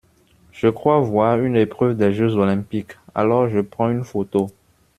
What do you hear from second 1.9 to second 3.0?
des jeux olympiques,